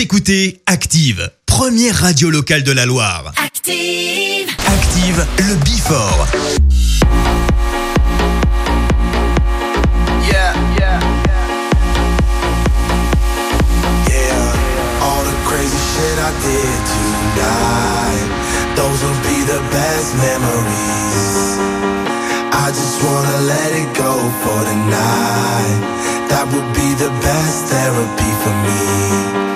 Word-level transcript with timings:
Écoutez 0.00 0.62
Active, 0.64 1.30
première 1.44 1.94
radio 1.94 2.30
locale 2.30 2.62
de 2.62 2.72
la 2.72 2.86
Loire. 2.86 3.34
Active 3.36 4.48
Active, 4.66 5.26
le 5.36 5.54
Bifort. 5.56 6.26
Yeah, 10.26 10.54
yeah, 10.78 11.00
yeah. 11.26 11.40
Yeah, 14.08 15.02
all 15.02 15.22
the 15.22 15.36
crazy 15.44 15.76
shit 15.92 16.16
I 16.18 16.32
did 16.40 16.80
tonight. 16.96 18.28
Those 18.76 19.02
will 19.04 19.20
be 19.28 19.44
the 19.44 19.60
best 19.70 20.14
memories. 20.16 21.58
I 22.54 22.70
just 22.70 23.02
wanna 23.04 23.38
let 23.42 23.72
it 23.74 23.94
go 23.98 24.16
for 24.42 24.64
the 24.64 24.76
night. 24.88 25.80
That 26.30 26.48
would 26.54 26.72
be 26.72 26.94
the 26.94 27.10
best 27.20 27.66
therapy 27.66 28.32
for 28.42 28.54
me. 28.64 29.49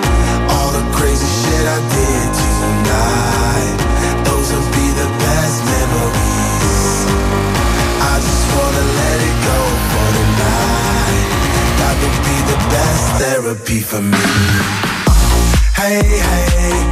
I 1.67 1.79
did 1.81 2.29
tonight. 2.61 3.77
Those 4.23 4.53
will 4.53 4.69
be 4.69 4.87
the 5.01 5.09
best 5.17 5.57
memories. 5.65 6.93
I 8.01 8.21
just 8.21 8.45
wanna 8.53 8.85
let 9.01 9.17
it 9.29 9.37
go 9.49 9.59
for 9.89 10.07
tonight. 10.19 11.29
That 11.79 11.95
be 12.27 12.37
the 12.51 12.59
best 12.69 13.05
therapy 13.17 13.81
for 13.81 14.01
me. 14.01 14.25
Hey, 15.73 16.05
hey. 16.29 16.85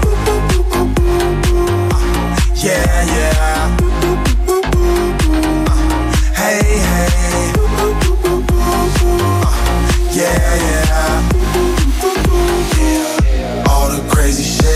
Yeah, 2.66 3.05
yeah. 3.13 3.77
Hey, 6.34 6.62
hey. 6.90 7.54
Yeah, 10.18 10.55
yeah. 10.55 11.33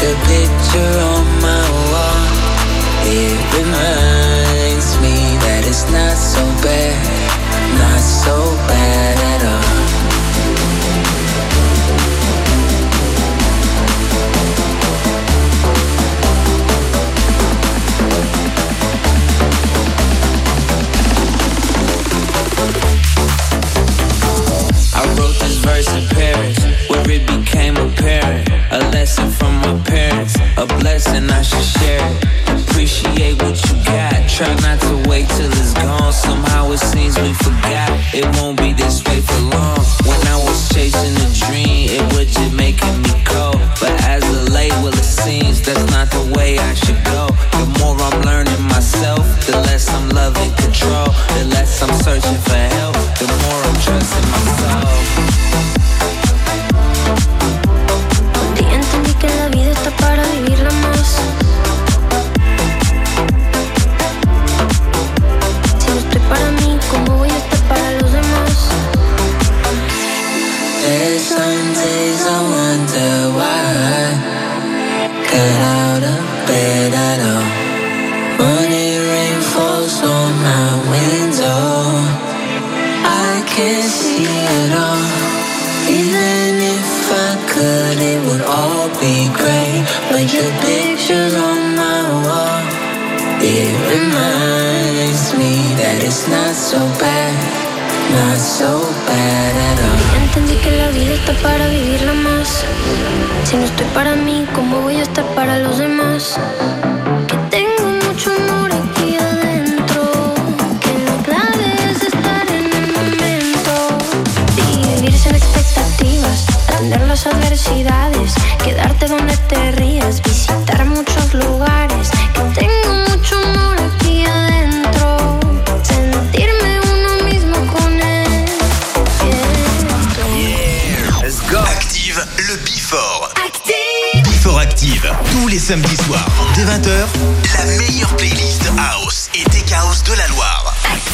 The 0.00 0.14
picture 0.28 1.07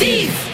Loire. 0.04 0.53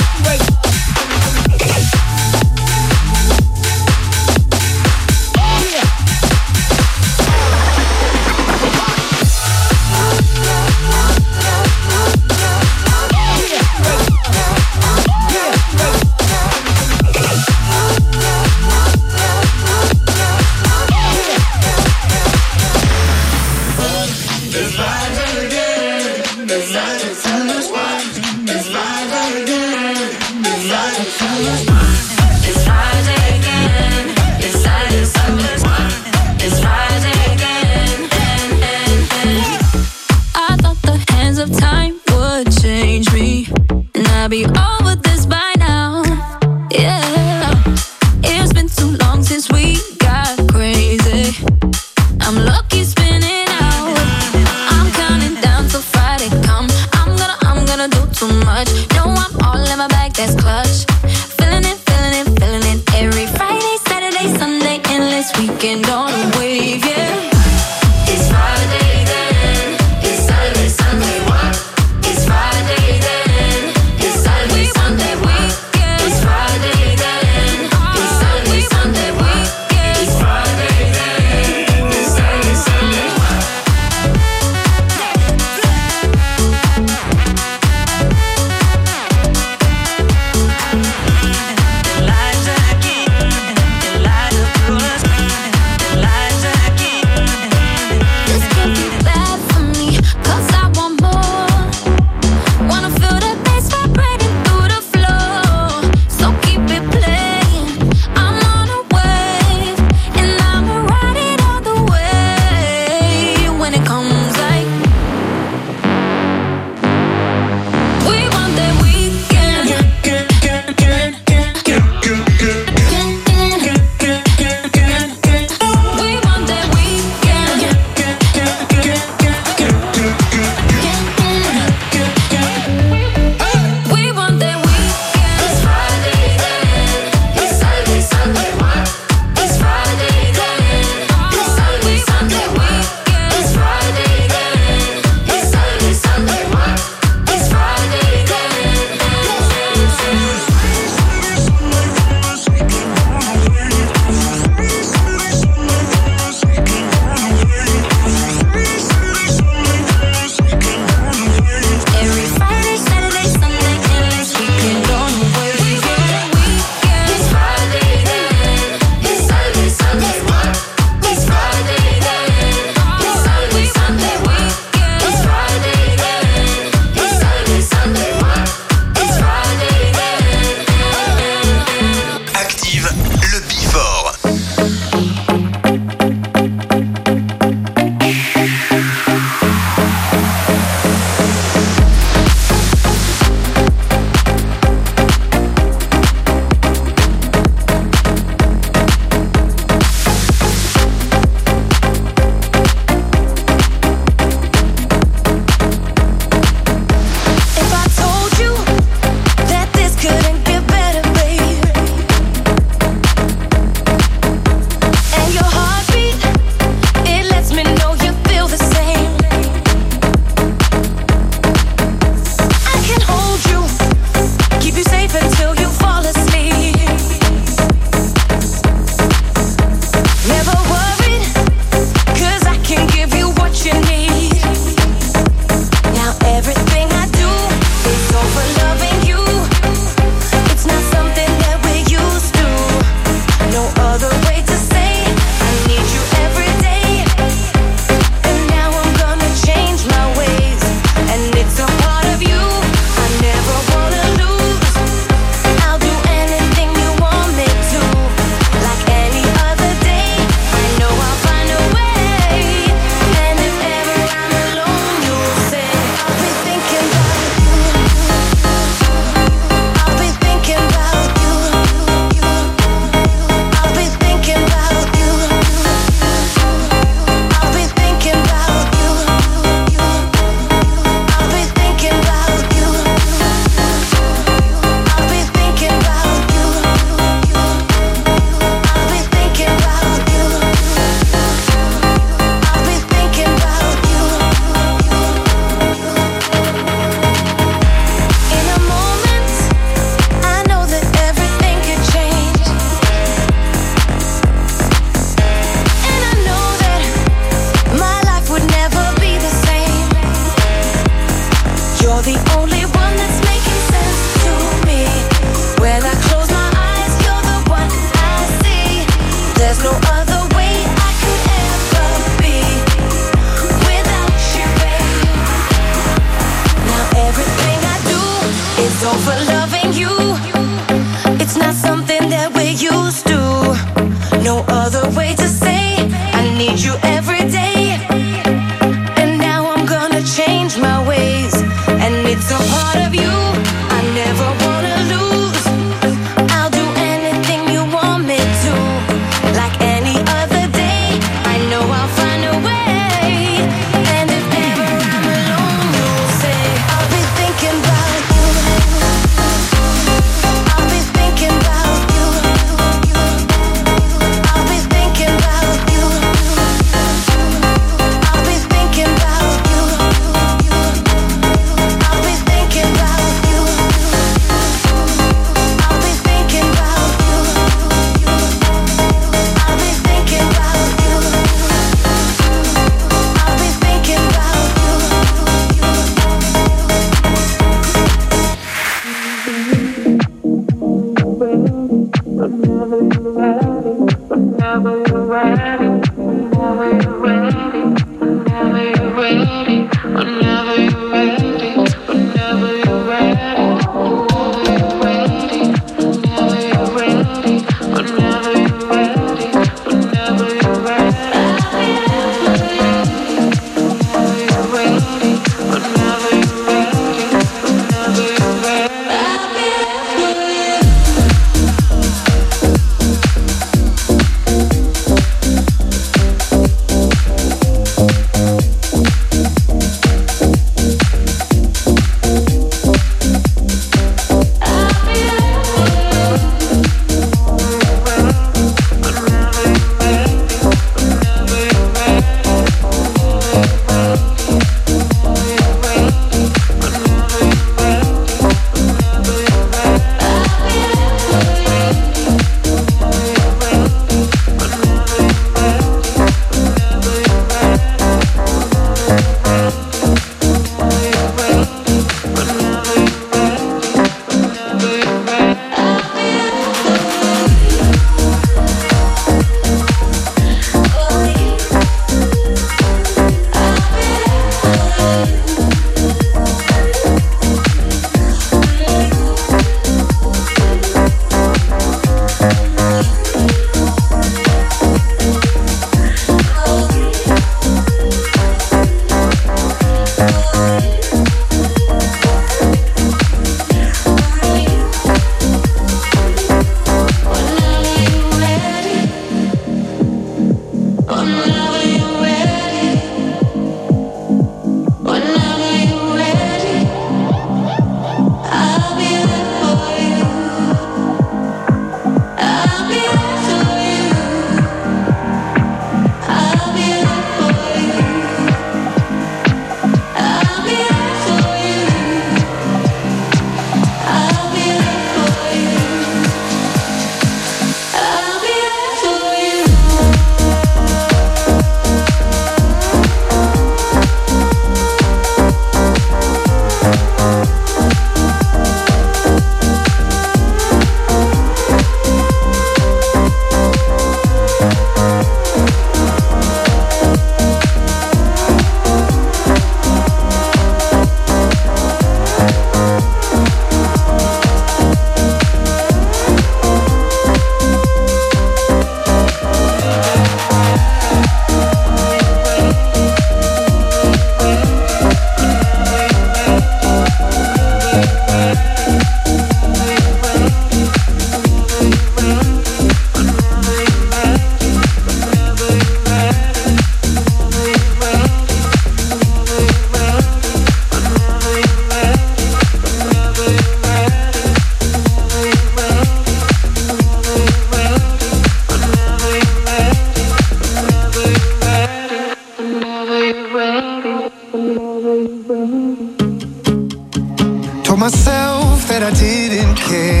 shut 599.71 600.00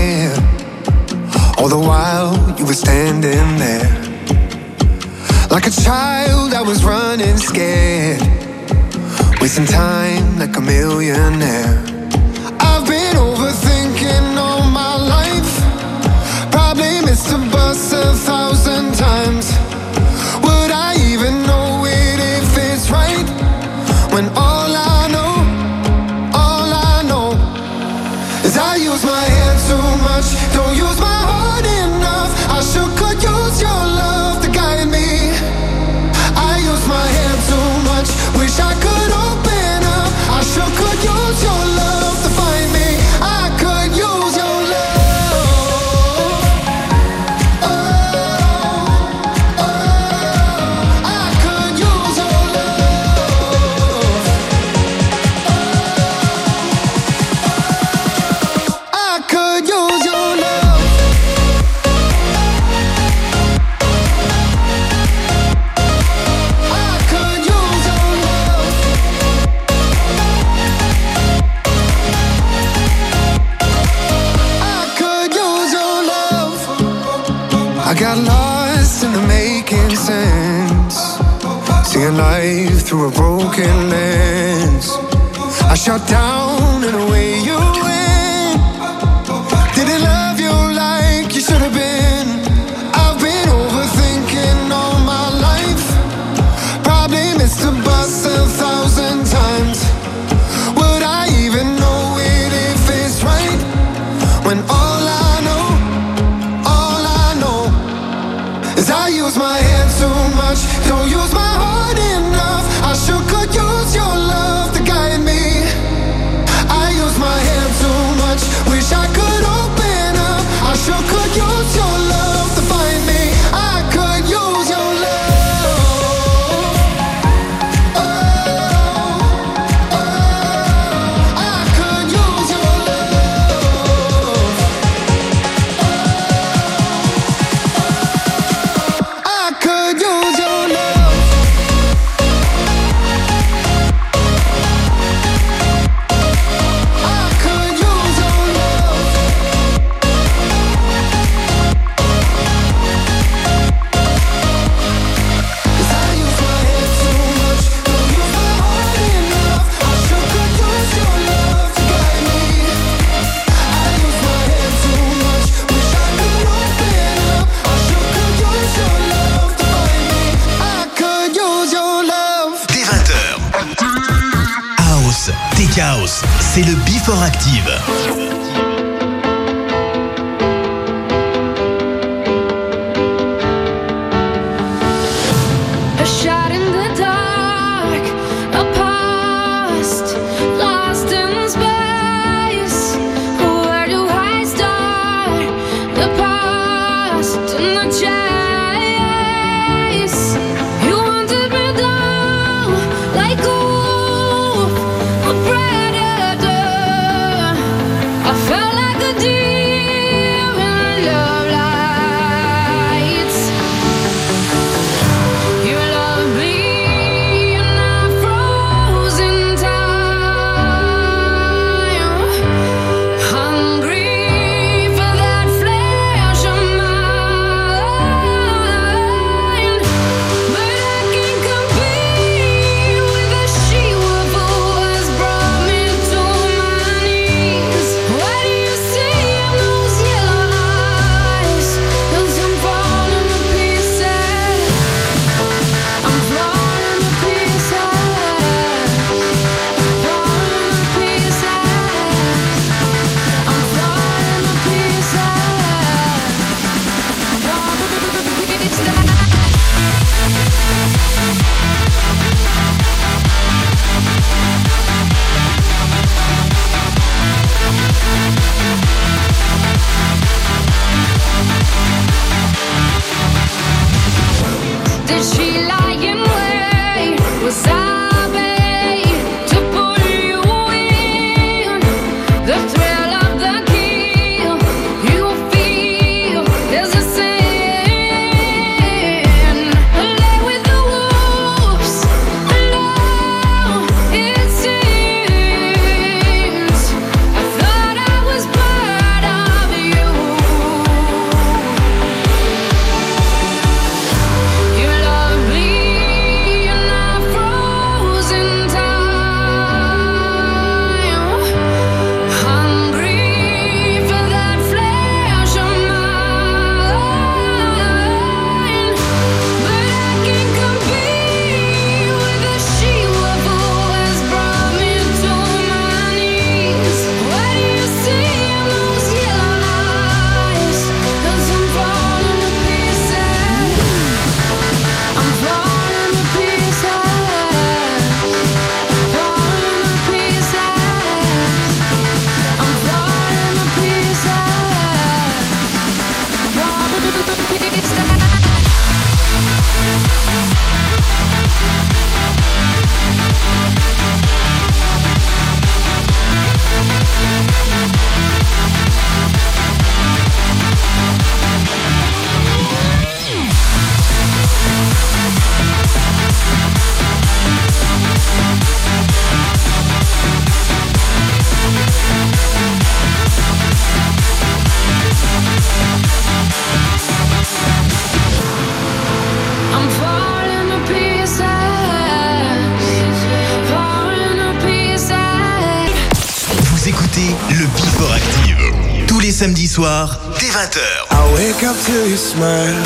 your 392.11 392.17
smile. 392.17 392.83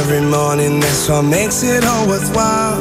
Every 0.00 0.22
morning, 0.22 0.80
that's 0.80 1.10
what 1.10 1.24
makes 1.24 1.62
it 1.62 1.84
all 1.84 2.08
worthwhile. 2.08 2.80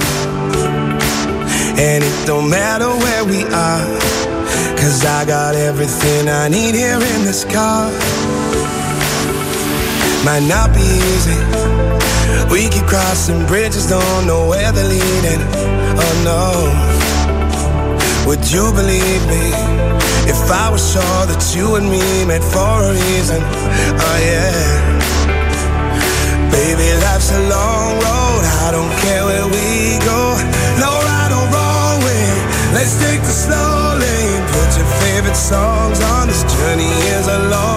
And 1.78 2.01
it 2.01 2.17
don't 2.25 2.49
matter 2.49 2.88
where 2.88 3.25
we 3.25 3.43
are. 3.43 3.88
Cause 4.80 5.03
I 5.03 5.25
got 5.25 5.53
everything 5.53 6.30
I 6.30 6.47
need 6.47 6.75
here 6.75 6.95
in 6.95 7.21
this 7.28 7.43
car. 7.43 7.91
Might 10.23 10.47
not 10.47 10.73
be 10.73 10.88
easy. 11.11 11.39
We 12.49 12.69
keep 12.69 12.88
crossing 12.88 13.45
bridges, 13.47 13.89
don't 13.89 14.28
know 14.28 14.47
where 14.47 14.71
they're 14.71 14.88
leading. 14.88 15.41
Oh 16.03 16.15
no. 16.23 16.43
Would 18.28 18.49
you 18.49 18.71
believe 18.71 19.23
me? 19.28 19.45
If 20.32 20.39
I 20.49 20.69
was 20.71 20.84
sure 20.93 21.23
that 21.28 21.43
you 21.53 21.75
and 21.75 21.89
me 21.91 22.23
met 22.25 22.43
for 22.43 22.75
a 22.88 22.91
reason, 22.93 23.41
oh 23.43 24.19
yeah. 24.23 24.96
Baby, 26.51 26.87
life's 27.05 27.31
a 27.31 27.41
long 27.49 27.99
road, 27.99 28.43
I 28.65 28.69
don't 28.71 28.93
care 29.03 29.23
where 29.25 29.47
we 29.47 29.97
go. 30.03 30.19
No 30.81 30.91
right 31.07 31.31
or 31.37 31.45
wrong 31.53 31.97
way, 32.07 32.27
let's 32.73 32.95
take 32.99 33.21
the 33.21 33.35
slow 33.45 33.97
lane. 33.99 34.41
Put 34.55 34.69
your 34.77 34.89
favorite 35.03 35.35
songs 35.35 35.99
on, 36.01 36.27
this 36.27 36.43
journey 36.43 36.93
is 37.17 37.27
a 37.27 37.39
long 37.49 37.76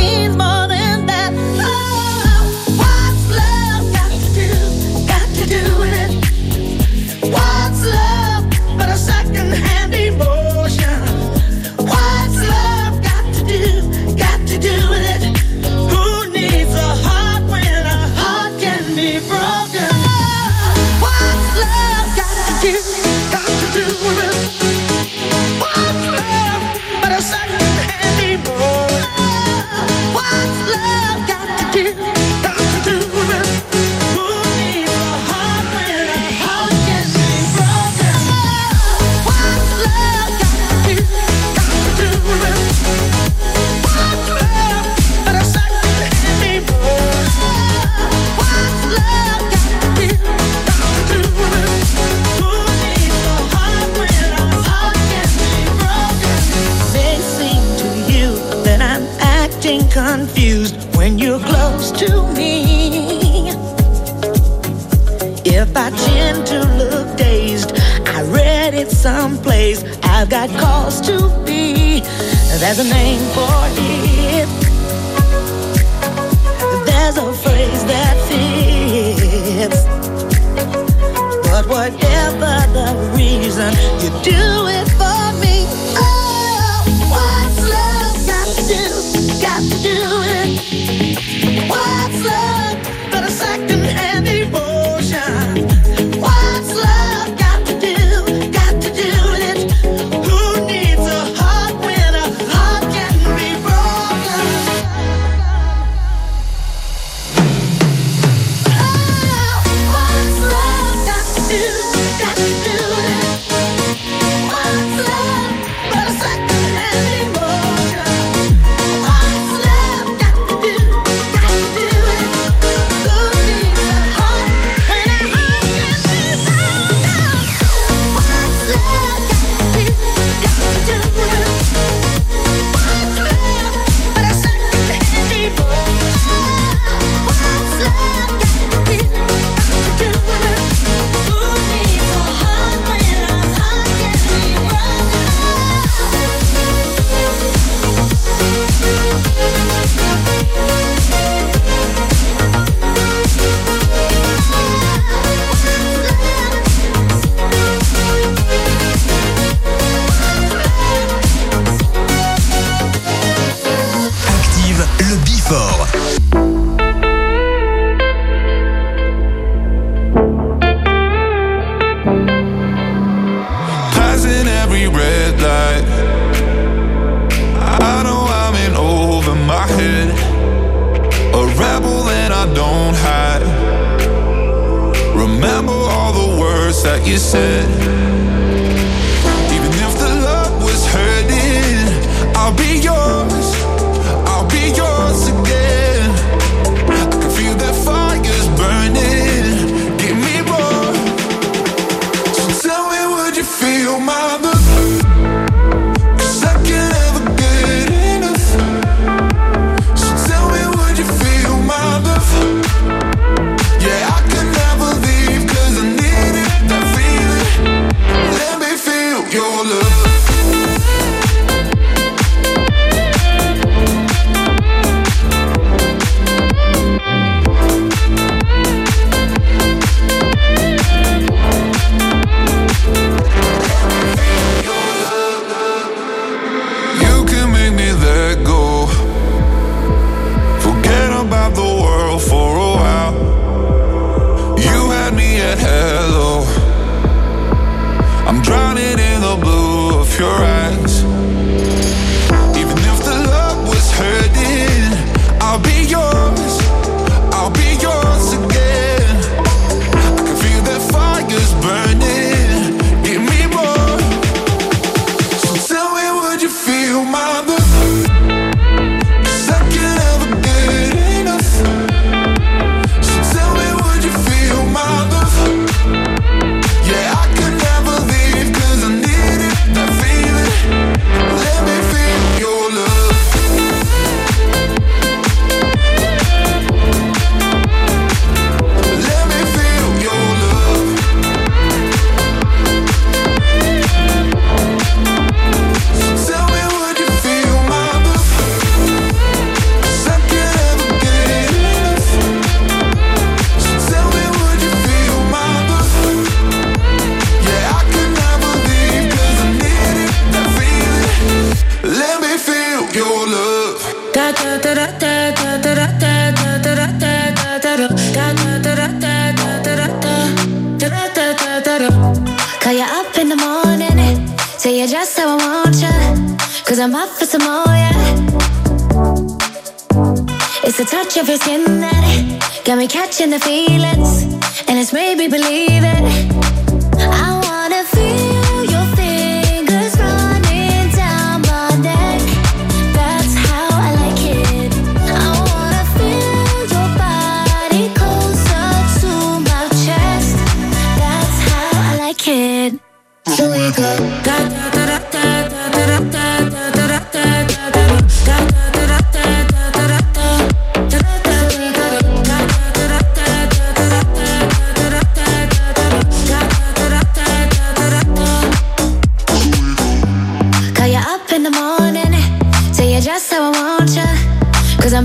There's 72.73 72.89
a 72.89 72.93
name 72.93 73.19
for 73.31 73.49
it. 73.67 74.20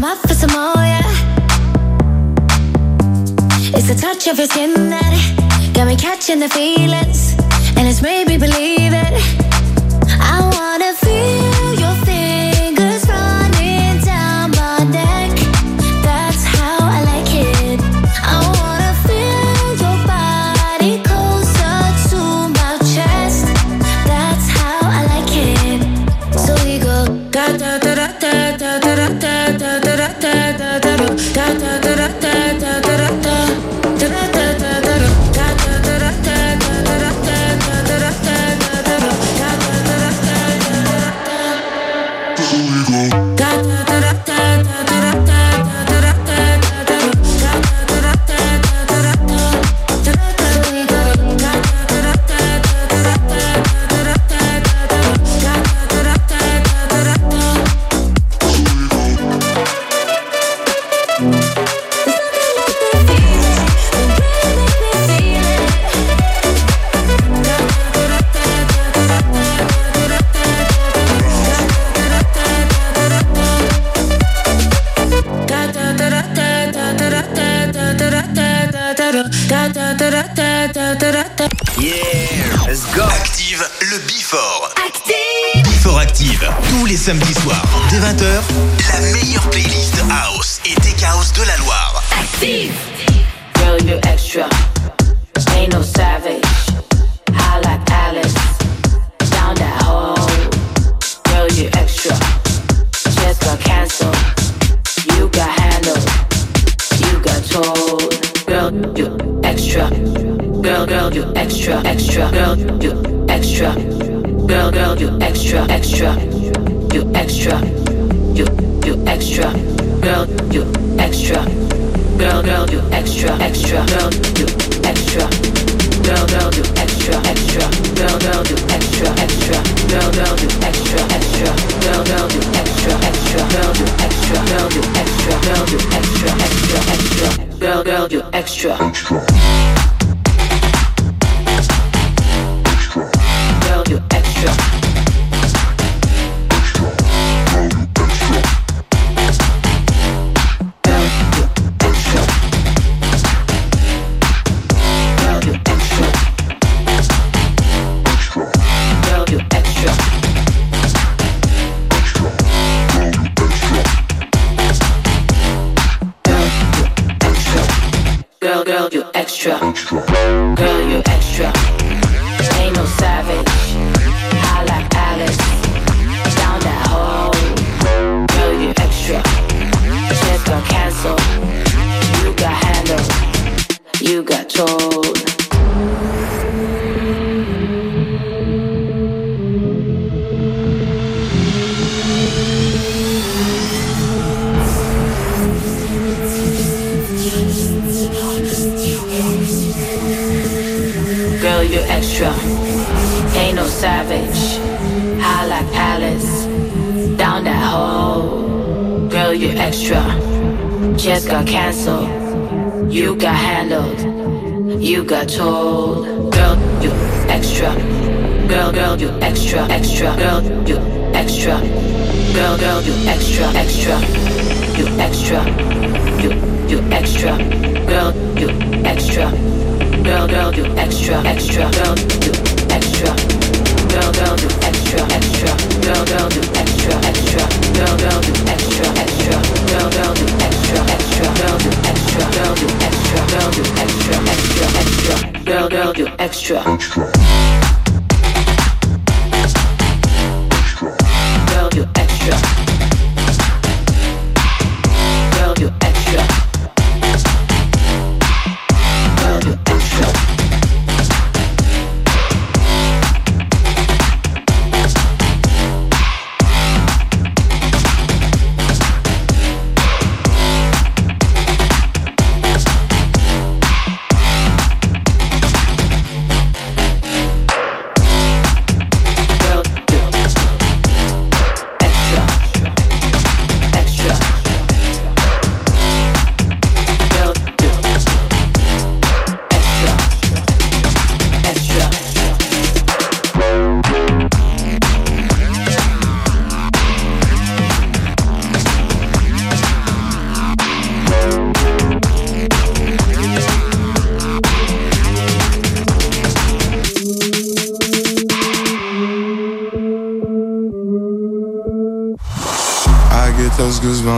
up 0.07 0.19
for 0.29 0.35
some 0.35 0.53
more, 0.53 0.75
yeah 0.77 1.03
It's 3.75 3.89
the 3.89 3.99
touch 4.01 4.29
of 4.29 4.39
your 4.39 4.47
skin 4.47 4.73
that 4.91 5.73
Got 5.75 5.89
me 5.89 5.97
catching 5.97 6.39
the 6.39 6.49
feelings. 6.49 7.35
And 7.77 7.87
it's 7.89 8.01
made 8.01 8.29
me 8.29 8.39
believe 8.39 8.76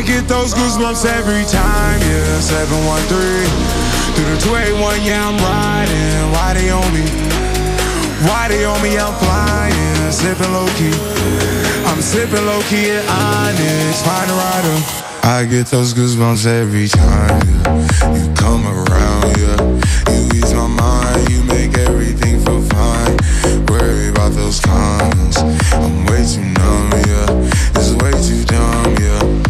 I 0.00 0.02
get 0.02 0.26
those 0.26 0.54
goosebumps 0.54 1.04
every 1.04 1.44
time, 1.44 2.00
yeah. 2.00 2.40
713 2.40 3.04
through 4.16 4.32
the 4.32 4.40
281, 4.40 5.04
yeah, 5.04 5.28
I'm 5.28 5.36
riding. 5.36 6.32
Why 6.32 6.56
they 6.56 6.70
on 6.72 6.88
me? 6.96 7.04
Why 8.24 8.48
they 8.48 8.64
on 8.64 8.80
me? 8.80 8.96
I'm 8.96 9.12
flying, 9.20 10.10
sipping 10.10 10.56
low 10.56 10.64
key. 10.80 10.96
I'm 11.84 12.00
sipping 12.00 12.40
low 12.48 12.64
key 12.72 12.96
at 12.96 13.04
Onyx, 13.12 14.00
find 14.00 14.24
a 14.24 14.36
rider. 14.40 14.76
I 15.28 15.44
get 15.44 15.66
those 15.66 15.92
goosebumps 15.92 16.46
every 16.46 16.88
time, 16.88 17.44
yeah. 17.60 18.16
You 18.16 18.32
come 18.40 18.64
around, 18.64 19.36
yeah. 19.36 19.60
You 20.16 20.32
ease 20.32 20.54
my 20.56 20.66
mind, 20.80 21.28
you 21.28 21.44
make 21.44 21.76
everything 21.76 22.40
feel 22.40 22.62
fine. 22.72 23.20
Worry 23.68 24.08
about 24.08 24.32
those 24.32 24.60
comments, 24.60 25.36
I'm 25.76 26.06
way 26.08 26.24
too 26.24 26.48
numb, 26.56 26.88
yeah. 27.04 27.76
It's 27.76 27.92
way 28.00 28.16
too 28.16 28.48
dumb, 28.48 28.96
yeah. 28.96 29.49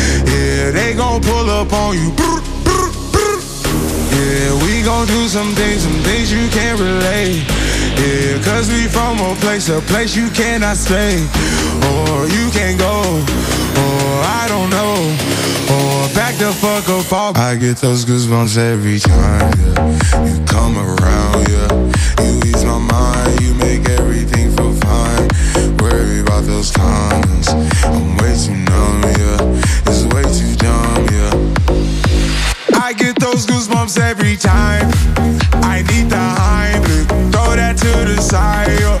Yeah, 0.25 0.71
they 0.71 0.93
gon' 0.93 1.21
pull 1.21 1.49
up 1.49 1.71
on 1.73 1.95
you. 1.95 2.11
Yeah, 4.11 4.53
we 4.63 4.83
gon' 4.83 5.07
do 5.07 5.27
some 5.27 5.53
things, 5.55 5.83
some 5.83 6.01
things 6.03 6.31
you 6.31 6.47
can't 6.49 6.79
relate. 6.79 7.43
Yeah, 7.97 8.41
cause 8.43 8.69
we 8.69 8.87
from 8.87 9.19
a 9.19 9.35
place, 9.35 9.69
a 9.69 9.81
place 9.81 10.15
you 10.15 10.29
cannot 10.29 10.77
stay. 10.77 11.17
Or 11.91 12.27
you 12.27 12.49
can't 12.51 12.77
go, 12.79 13.01
or 13.83 14.23
I 14.41 14.45
don't 14.47 14.69
know. 14.69 14.95
Or 15.73 16.09
back 16.13 16.35
the 16.35 16.51
fuck 16.51 16.87
up. 16.89 17.37
I 17.37 17.55
get 17.55 17.77
those 17.77 18.05
goosebumps 18.05 18.57
every 18.57 18.99
time, 18.99 19.53
yeah. 19.59 20.25
You 20.25 20.45
come 20.45 20.77
around, 20.77 21.47
yeah. 21.49 21.90
You 22.21 22.39
ease 22.49 22.63
my 22.65 22.77
mind, 22.77 23.41
you 23.41 23.53
make 23.55 23.89
everything 23.89 24.51
feel 24.55 24.73
fine. 24.81 25.27
Worry 25.77 26.19
about 26.21 26.43
those 26.45 26.71
comments. 26.71 27.49
I'm 27.83 28.17
way 28.17 28.33
too 28.43 28.55
numb, 28.69 29.01
yeah. 29.21 29.89
It's 29.89 30.03
way 30.13 30.23
too 30.37 30.55
dumb, 30.55 31.05
yeah. 31.15 31.33
I 32.79 32.93
get 32.93 33.19
those 33.19 33.45
goosebumps 33.45 33.99
every 33.99 34.35
time. 34.37 34.87
I 35.63 35.83
need 35.89 36.09
the 36.09 36.23
Heimlich, 36.39 37.07
throw 37.31 37.55
that 37.55 37.77
to 37.77 37.91
the 38.09 38.21
side. 38.21 38.79
yeah. 38.79 38.99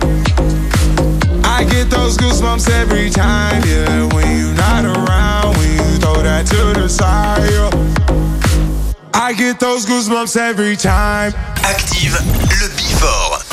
I 1.43 1.63
get 1.65 1.89
those 1.89 2.17
goosebumps 2.17 2.69
every 2.69 3.09
time, 3.09 3.61
yeah. 3.65 4.07
When 4.13 4.27
you're 4.39 4.55
not 4.55 4.85
around, 4.85 5.57
when 5.57 5.71
you 5.71 5.97
throw 5.99 6.21
that 6.23 6.45
to 6.47 6.79
the 6.79 6.87
side. 6.89 7.49
yeah. 7.51 7.70
I 9.31 9.33
get 9.33 9.61
those 9.61 9.85
goosebumps 9.85 10.35
every 10.35 10.75
time. 10.75 11.31
Active 11.63 12.19
le 12.59 12.67
Before. 12.75 13.50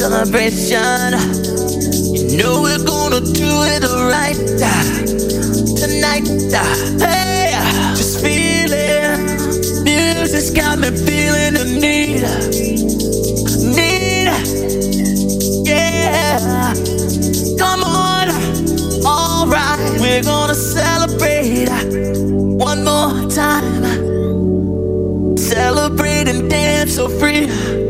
Celebration. 0.00 1.12
You 2.30 2.38
know 2.38 2.62
we're 2.62 2.82
gonna 2.82 3.20
do 3.20 3.50
it 3.74 3.84
right 4.08 4.38
tonight. 5.76 6.26
Hey, 6.98 7.52
just 7.94 8.22
feeling. 8.24 9.84
Music's 9.84 10.50
got 10.52 10.78
me 10.78 10.88
feeling 10.88 11.52
the 11.52 11.66
need, 11.84 12.22
need. 13.76 14.30
Yeah, 15.68 16.72
come 17.58 17.84
on. 17.84 18.30
Alright, 19.04 20.00
we're 20.00 20.22
gonna 20.22 20.54
celebrate 20.54 21.68
one 22.56 22.84
more 22.86 23.28
time. 23.28 23.84
Celebrate 25.36 26.26
and 26.26 26.48
dance 26.48 26.94
so 26.94 27.06
free. 27.06 27.89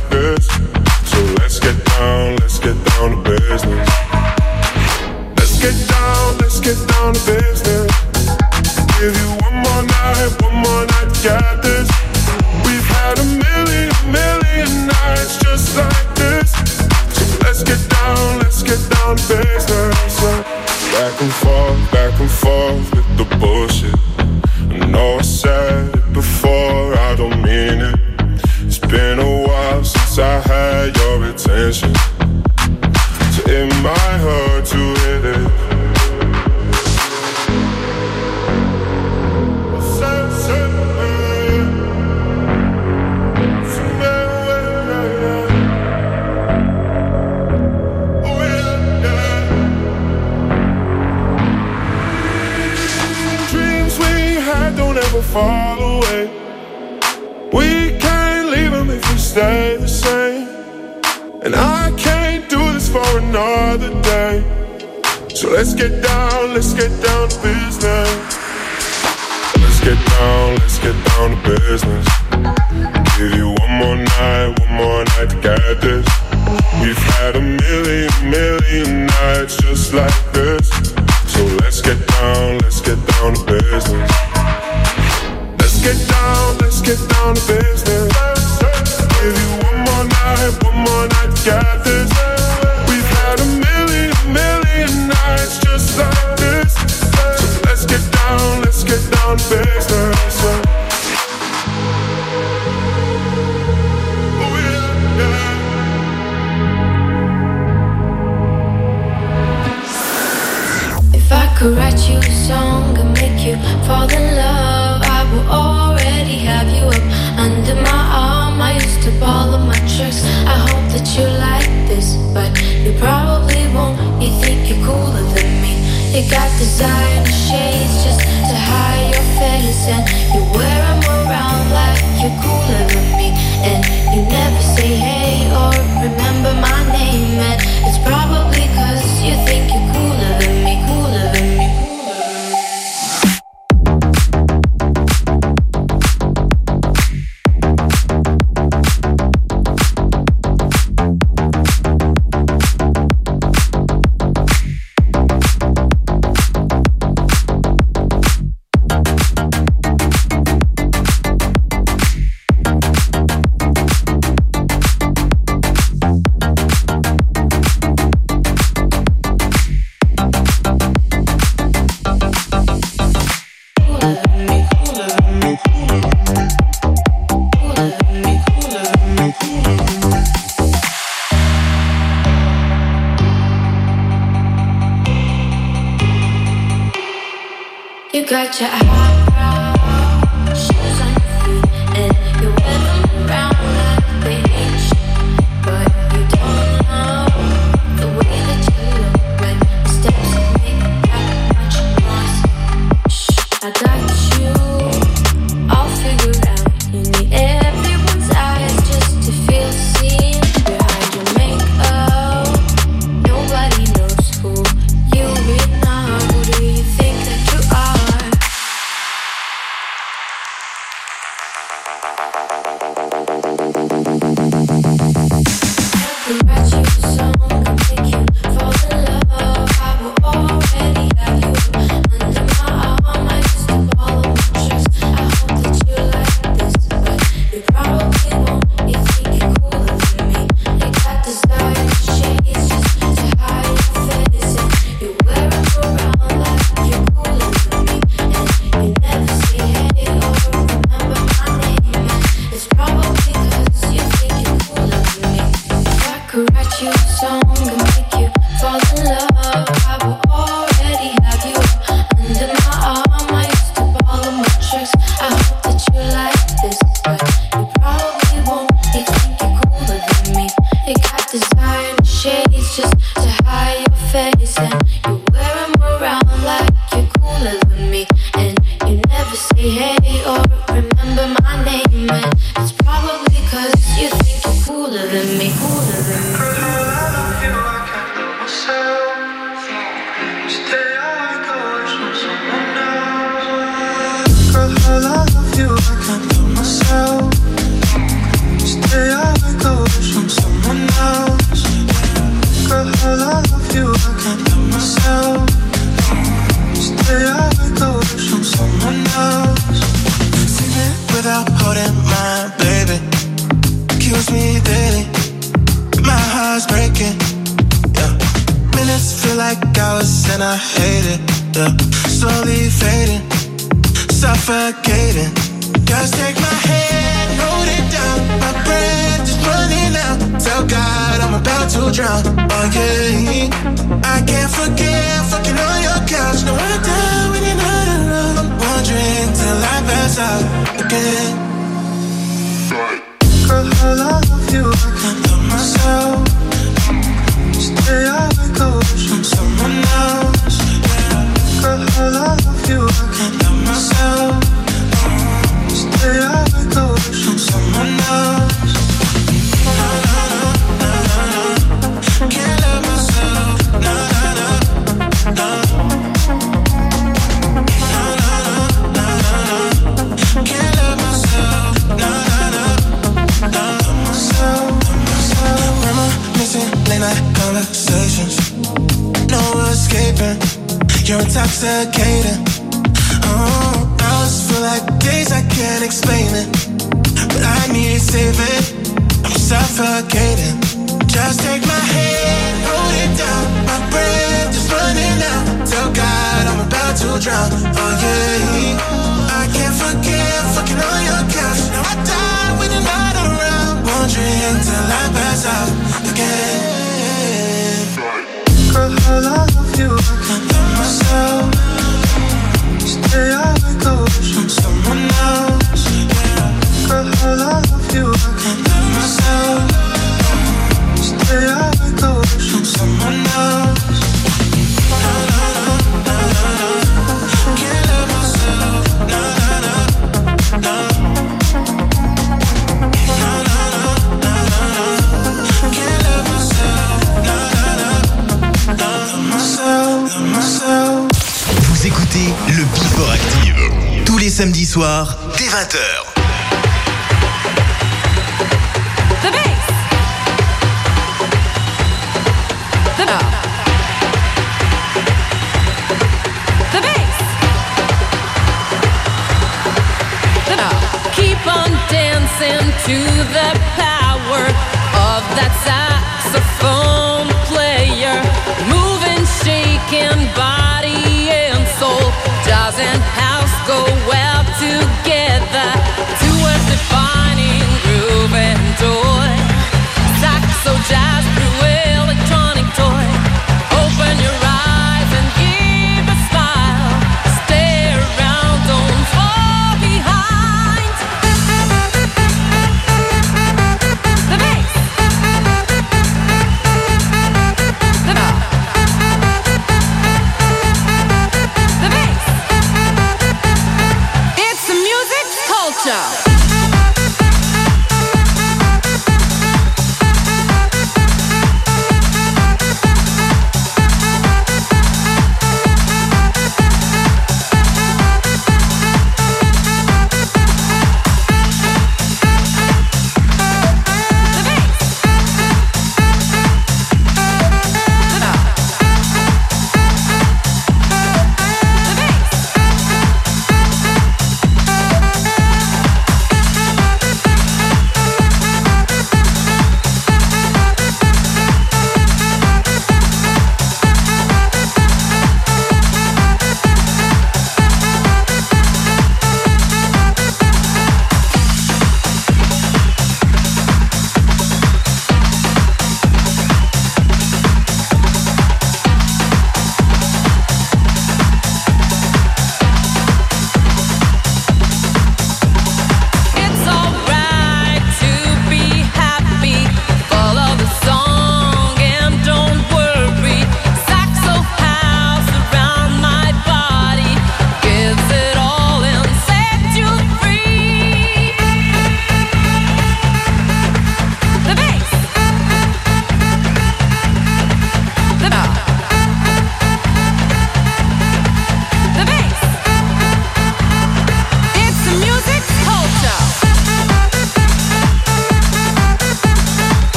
Around 188.61 188.90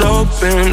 open, 0.00 0.65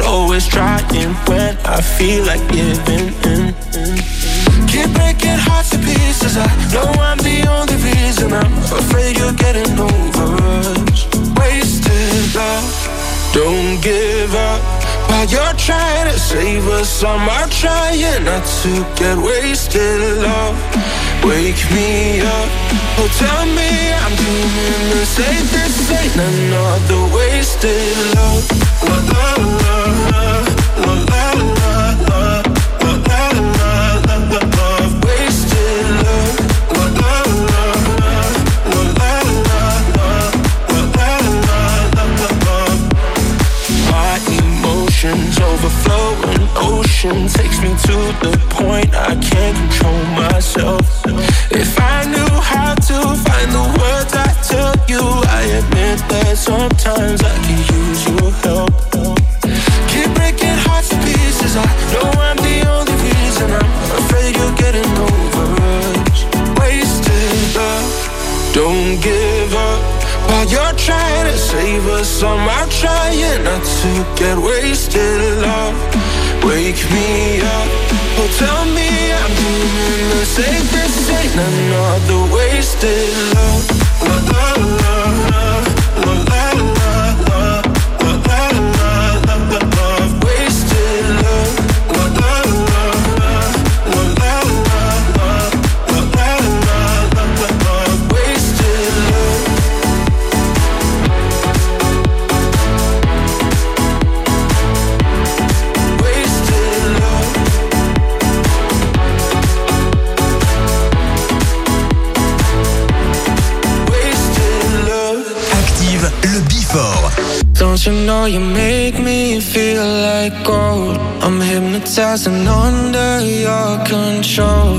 Don't 117.52 117.86
you 117.86 117.92
know 117.92 118.24
you 118.24 118.40
make 118.40 118.98
me 118.98 119.40
feel 119.40 119.86
like 119.86 120.44
gold? 120.44 120.96
I'm 121.22 121.40
hypnotized 121.40 122.26
and 122.26 122.48
under 122.48 123.20
your 123.24 123.78
control. 123.86 124.78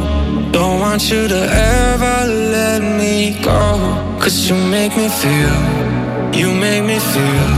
Don't 0.52 0.82
want 0.82 1.10
you 1.10 1.28
to 1.30 1.42
ever 1.80 2.18
let 2.52 2.82
me 2.82 3.40
go. 3.42 3.62
Cause 4.20 4.50
you 4.50 4.56
make 4.56 4.98
me 4.98 5.08
feel, 5.08 5.56
you 6.34 6.54
make 6.54 6.84
me 6.84 7.00
feel. 7.00 7.50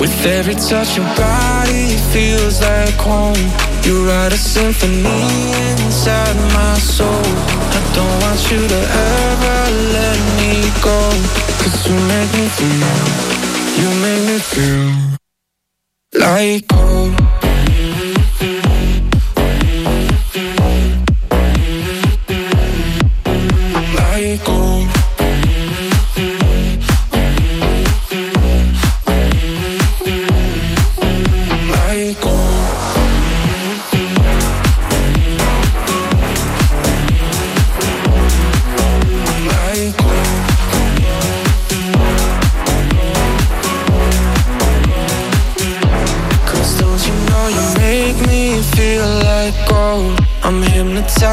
With 0.00 0.16
every 0.24 0.54
touch, 0.54 0.96
your 0.96 1.06
body 1.14 1.96
feels 2.12 2.62
like 2.62 2.94
home. 2.94 3.44
You 3.84 4.08
write 4.08 4.32
a 4.32 4.38
symphony 4.38 5.52
inside 5.84 6.36
my 6.56 6.74
soul. 6.78 7.26
I 7.76 7.80
don't 7.96 8.16
want 8.24 8.40
you 8.50 8.60
to 8.66 8.80
ever 9.20 9.58
let 9.96 10.18
me 10.38 10.52
go. 10.80 10.98
Cause 11.60 11.86
you 11.86 11.94
make 12.08 12.32
me 12.38 12.48
feel. 12.48 13.23
You 13.76 13.90
make 14.02 14.22
me 14.28 14.38
feel 14.38 15.18
like 16.20 16.72
home. 16.72 17.23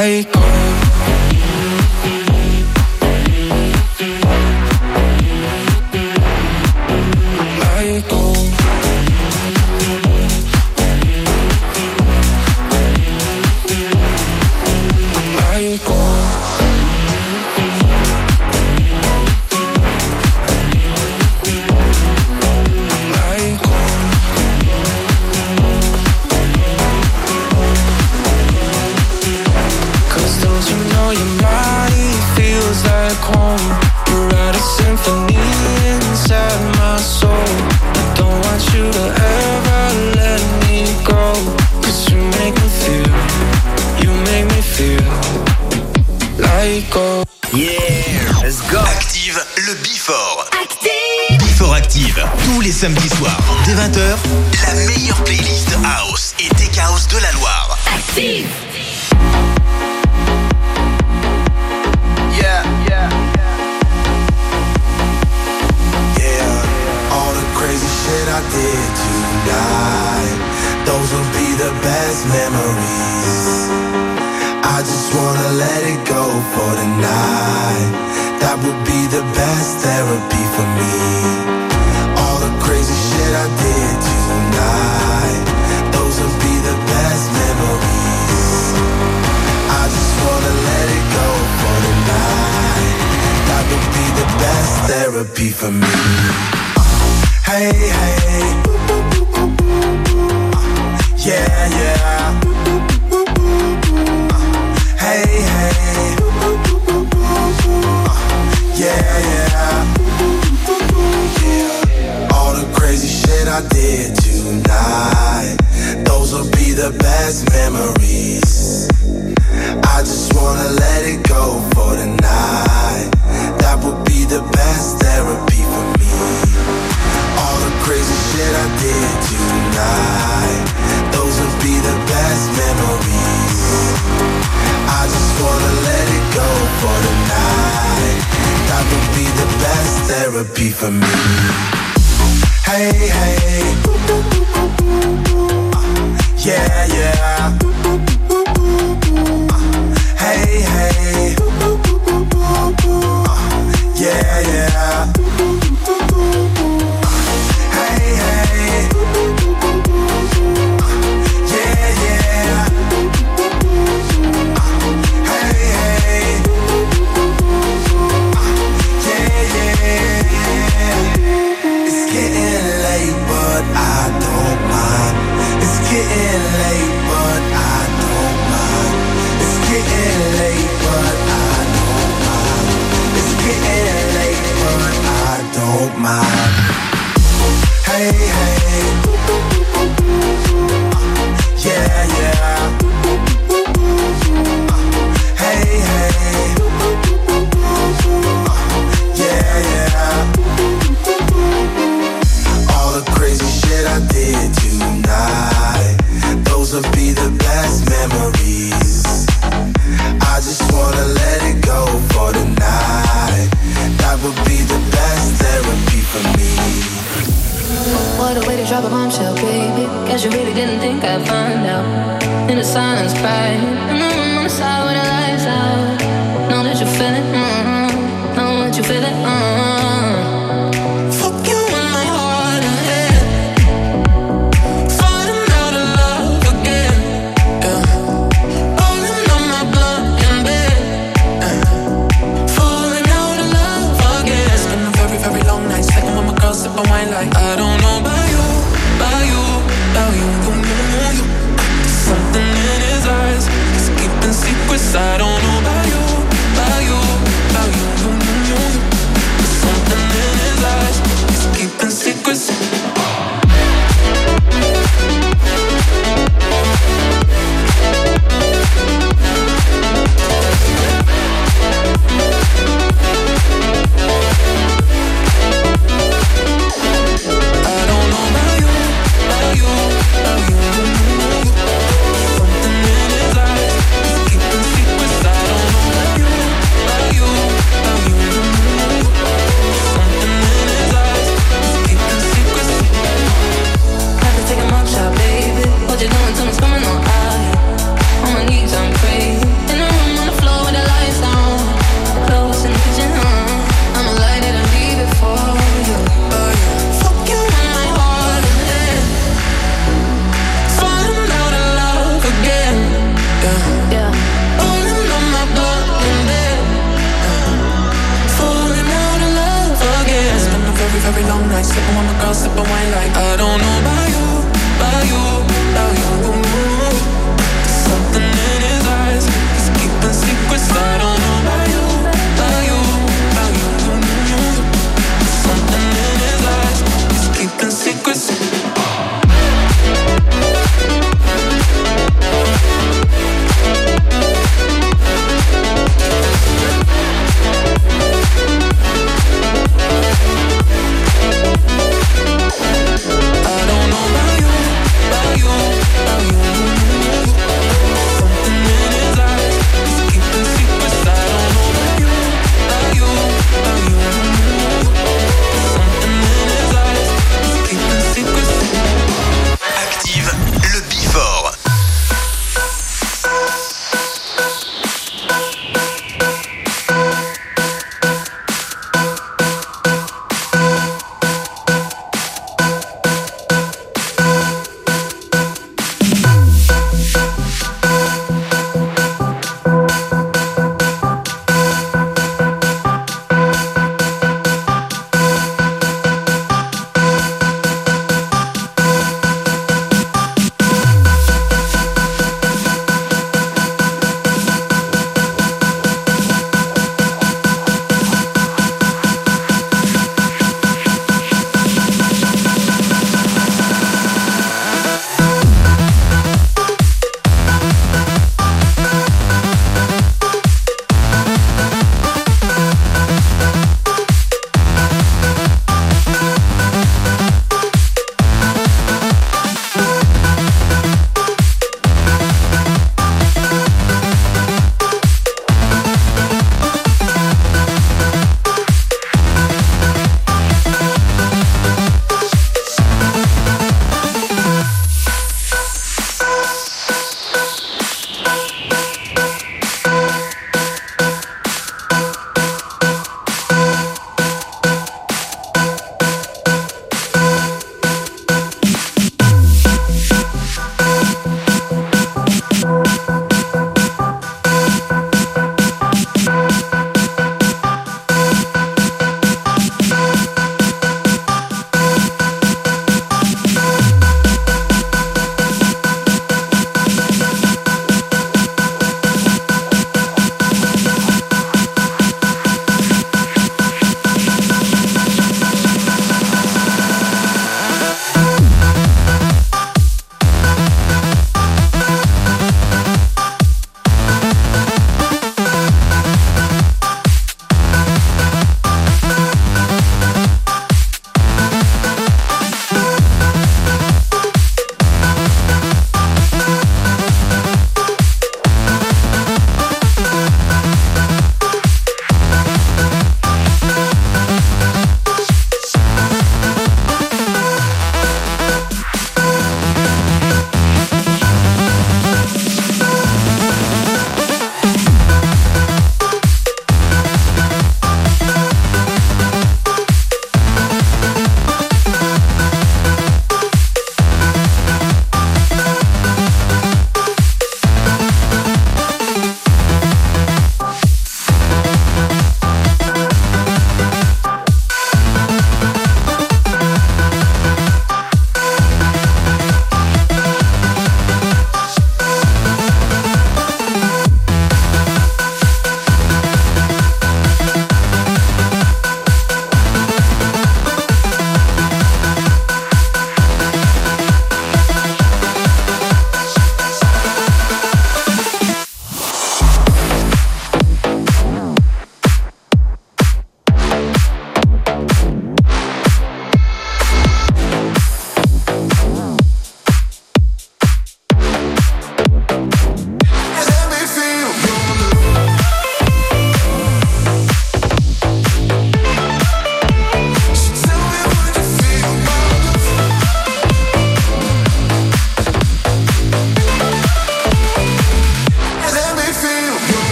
Like 0.00 0.49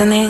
listening? 0.00 0.29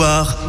territoire 0.00 0.39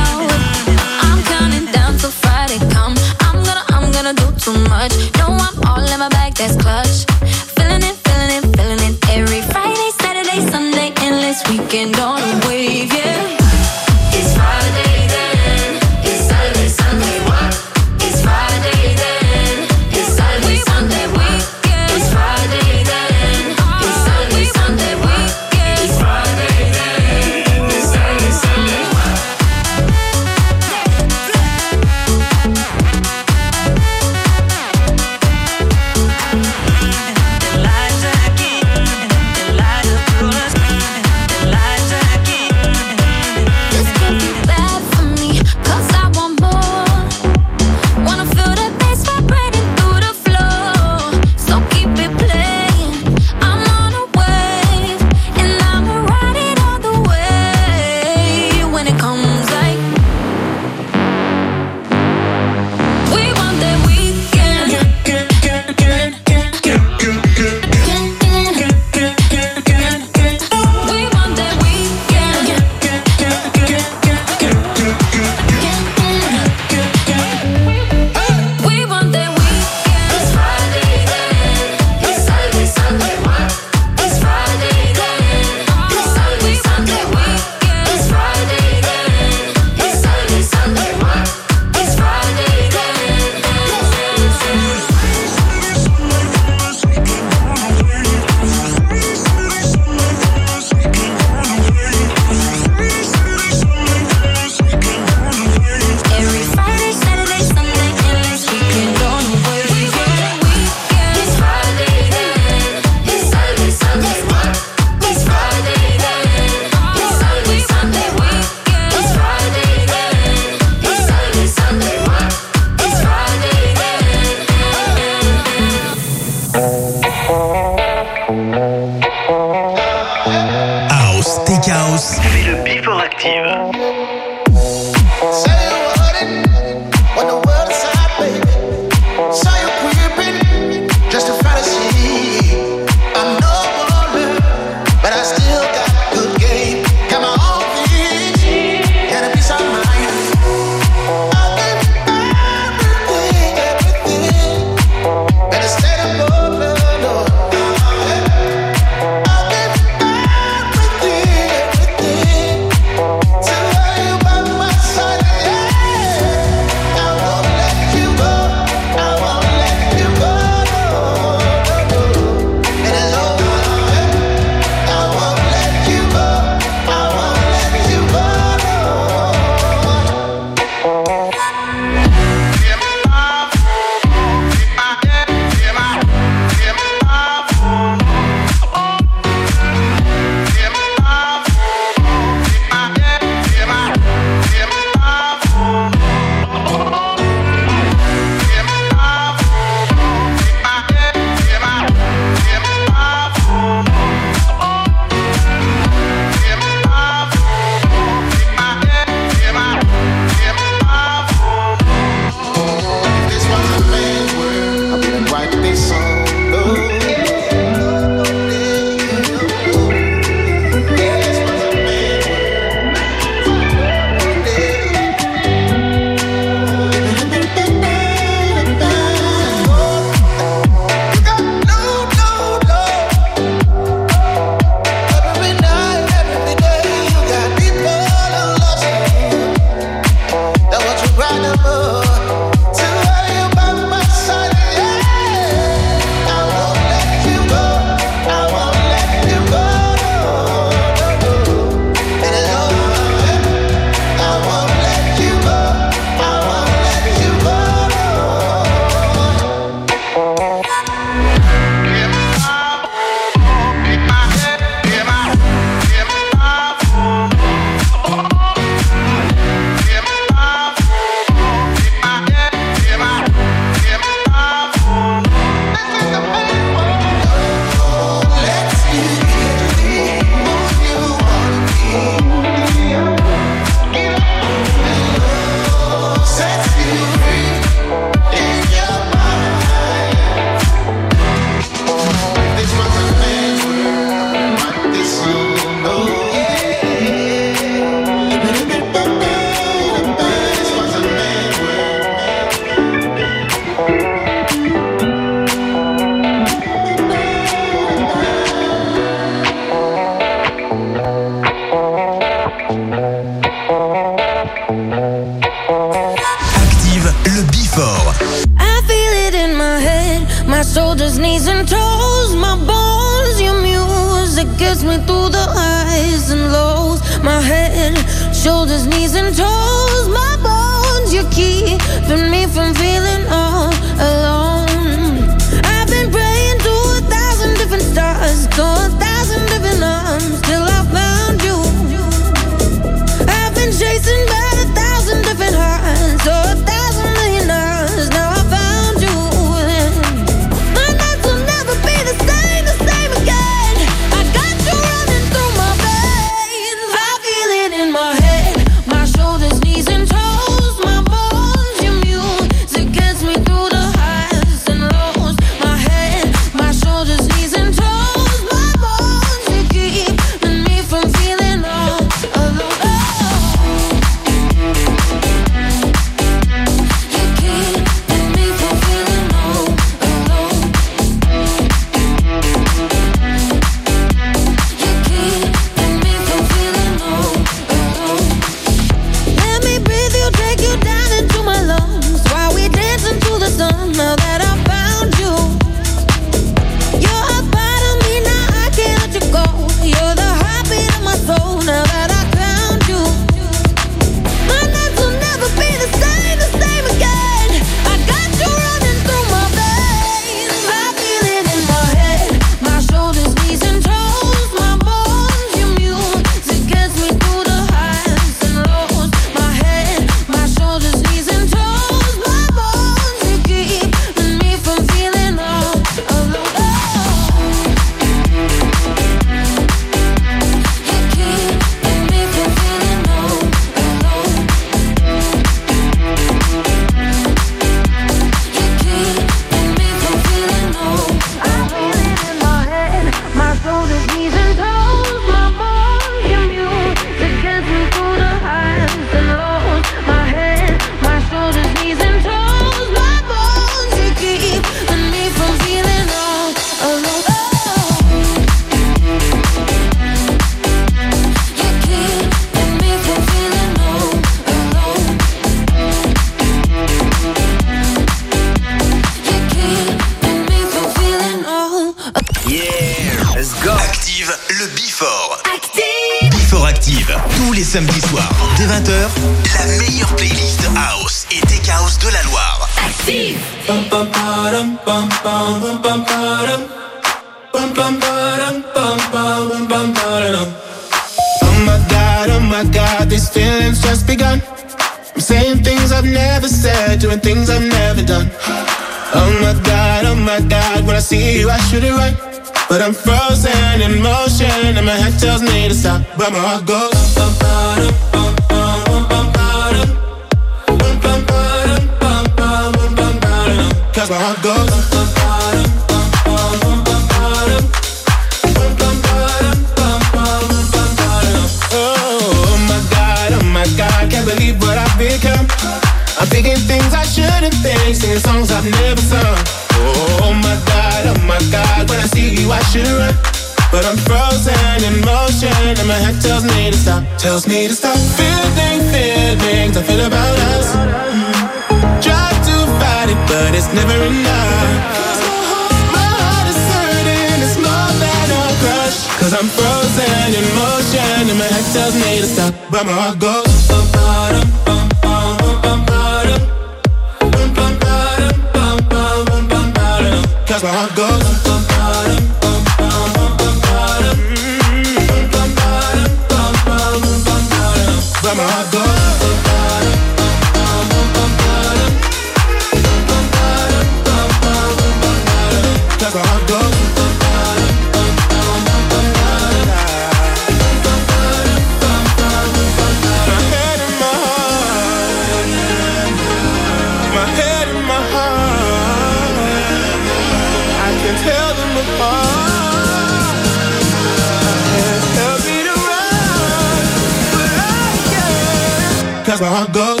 Cause 599.41 599.67
my 599.67 599.73
goes. 599.73 600.00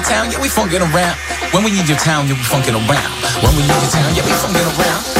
your 0.00 0.08
town, 0.08 0.30
yeah, 0.30 0.40
we 0.40 0.48
funkin' 0.48 0.80
around. 0.80 1.16
When 1.52 1.62
we 1.64 1.70
need 1.70 1.88
your 1.88 1.98
town, 1.98 2.26
yeah, 2.26 2.34
we 2.34 2.40
funkin' 2.40 2.74
around. 2.74 3.12
When 3.42 3.54
we 3.56 3.62
need 3.62 3.80
your 3.82 3.90
town, 3.90 4.14
yeah, 4.14 4.24
we 4.24 4.32
funkin' 4.32 4.64
around. 4.78 5.19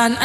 Done 0.00 0.16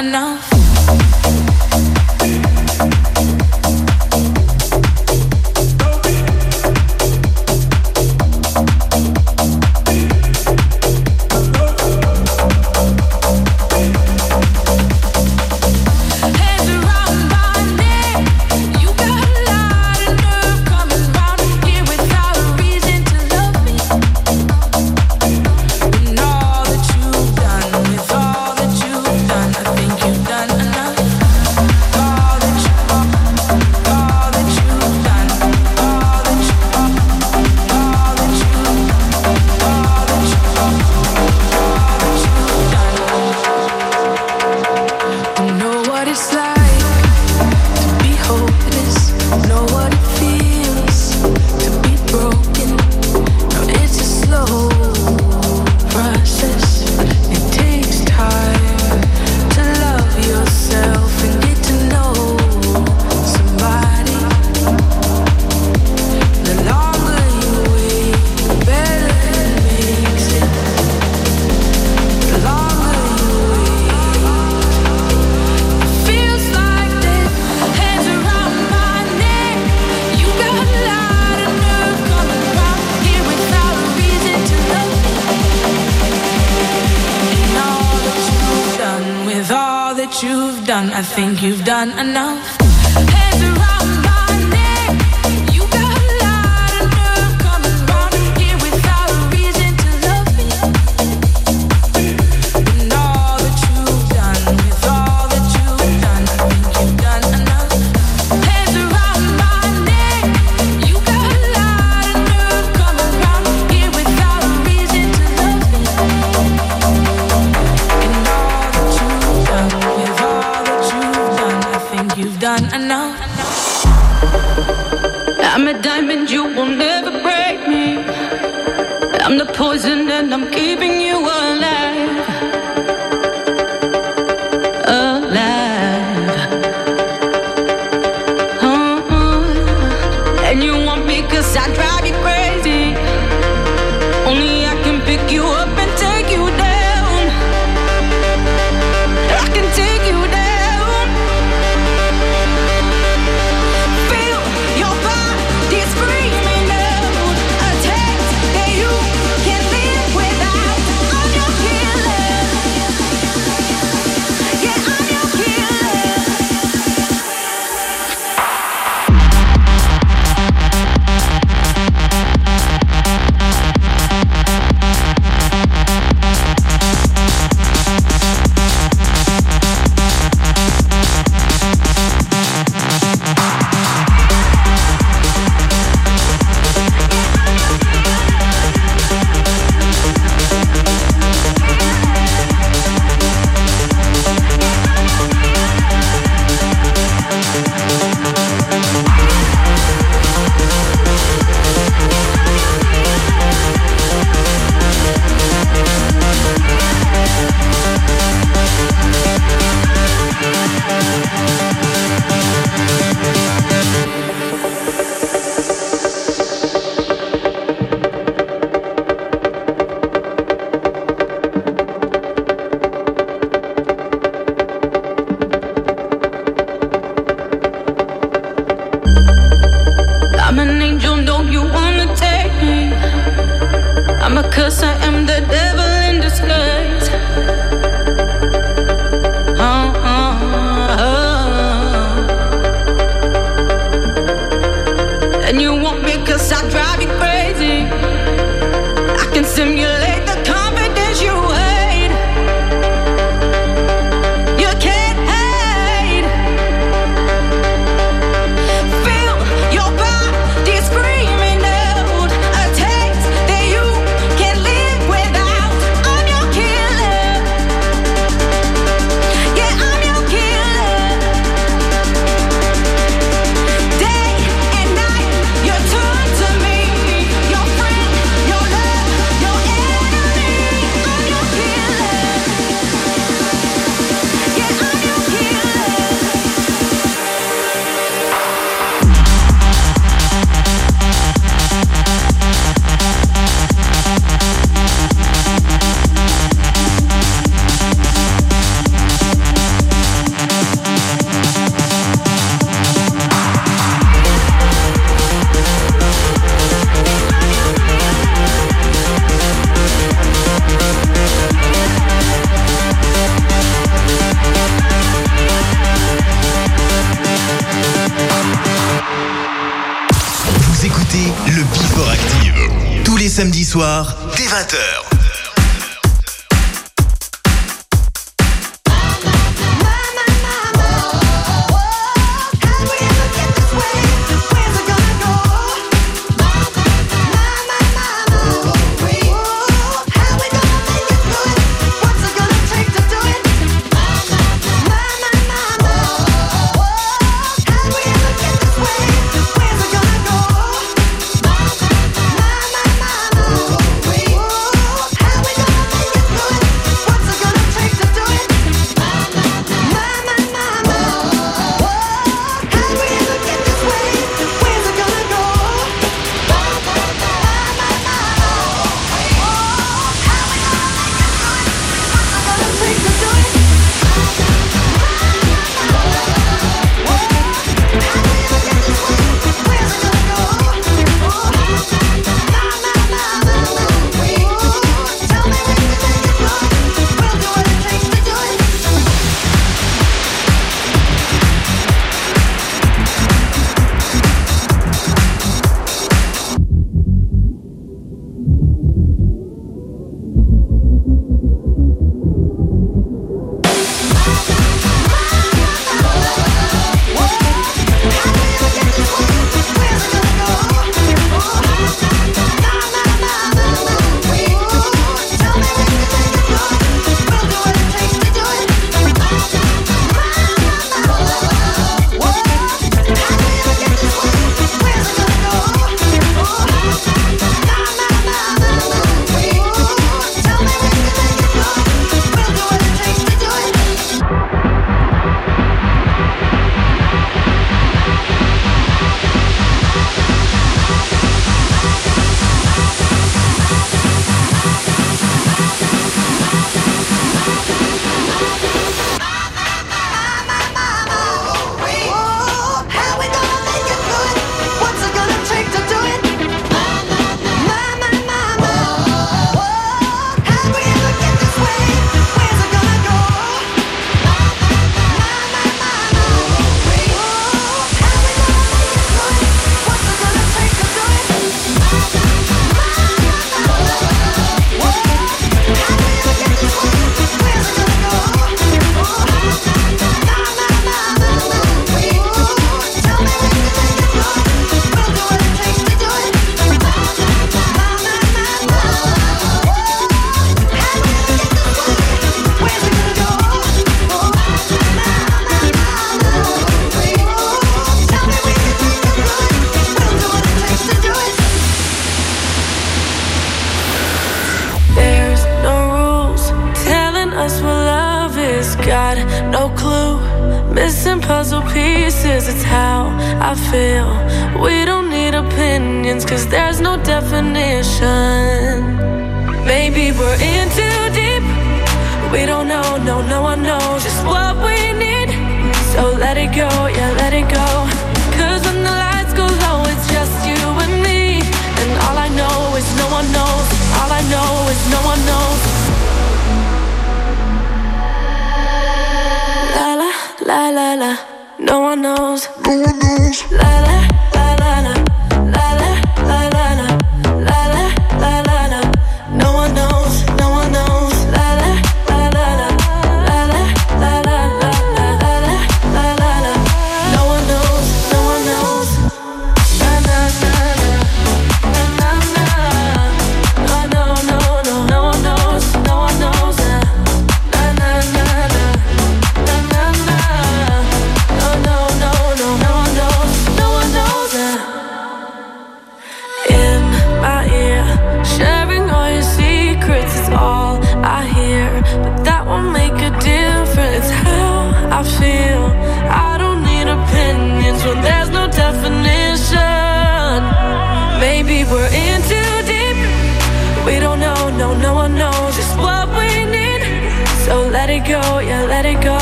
it 597.95 598.03
go, 598.03 598.39
yeah, 598.39 598.65
let 598.65 598.85
it 598.85 598.99
go. 599.01 599.17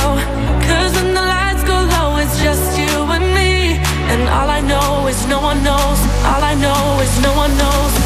Cause 0.67 0.93
when 0.95 1.13
the 1.13 1.21
lights 1.21 1.63
go 1.63 1.77
low, 1.93 2.17
it's 2.17 2.41
just 2.41 2.77
you 2.77 2.93
and 3.15 3.25
me. 3.37 3.77
And 4.11 4.21
all 4.29 4.49
I 4.49 4.61
know 4.61 5.07
is 5.07 5.27
no 5.27 5.39
one 5.41 5.63
knows. 5.63 5.99
All 6.25 6.43
I 6.43 6.55
know 6.55 6.99
is 7.01 7.13
no 7.21 7.33
one 7.35 7.55
knows. 7.57 8.02